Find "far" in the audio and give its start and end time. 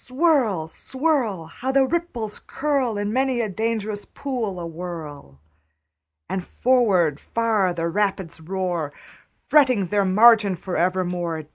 7.19-7.71